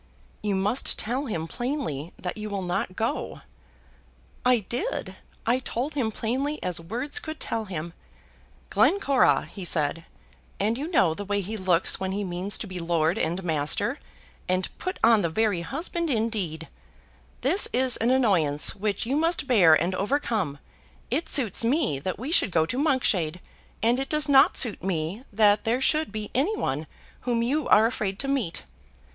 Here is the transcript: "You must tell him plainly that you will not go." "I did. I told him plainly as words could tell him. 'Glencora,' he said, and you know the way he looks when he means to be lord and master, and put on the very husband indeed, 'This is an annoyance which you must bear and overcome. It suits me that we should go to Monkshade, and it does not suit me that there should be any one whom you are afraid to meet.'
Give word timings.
"You 0.41 0.55
must 0.55 0.97
tell 0.97 1.27
him 1.27 1.47
plainly 1.47 2.11
that 2.17 2.35
you 2.35 2.49
will 2.49 2.63
not 2.63 2.95
go." 2.95 3.41
"I 4.43 4.61
did. 4.61 5.15
I 5.45 5.59
told 5.59 5.93
him 5.93 6.09
plainly 6.11 6.57
as 6.63 6.81
words 6.81 7.19
could 7.19 7.39
tell 7.39 7.65
him. 7.65 7.93
'Glencora,' 8.71 9.45
he 9.45 9.63
said, 9.63 10.05
and 10.59 10.75
you 10.75 10.87
know 10.89 11.13
the 11.13 11.23
way 11.23 11.39
he 11.39 11.55
looks 11.55 11.99
when 11.99 12.13
he 12.13 12.23
means 12.23 12.57
to 12.57 12.65
be 12.67 12.79
lord 12.79 13.19
and 13.19 13.43
master, 13.43 13.99
and 14.49 14.75
put 14.79 14.97
on 15.03 15.21
the 15.21 15.29
very 15.29 15.61
husband 15.61 16.09
indeed, 16.09 16.67
'This 17.41 17.67
is 17.71 17.95
an 17.97 18.09
annoyance 18.09 18.73
which 18.75 19.05
you 19.05 19.15
must 19.15 19.45
bear 19.45 19.75
and 19.79 19.93
overcome. 19.93 20.57
It 21.11 21.29
suits 21.29 21.63
me 21.63 21.99
that 21.99 22.17
we 22.17 22.31
should 22.31 22.49
go 22.49 22.65
to 22.65 22.77
Monkshade, 22.79 23.39
and 23.83 23.99
it 23.99 24.09
does 24.09 24.27
not 24.27 24.57
suit 24.57 24.81
me 24.83 25.25
that 25.31 25.63
there 25.63 25.79
should 25.79 26.11
be 26.11 26.31
any 26.33 26.57
one 26.57 26.87
whom 27.19 27.43
you 27.43 27.67
are 27.67 27.85
afraid 27.85 28.17
to 28.21 28.27
meet.' 28.27 28.63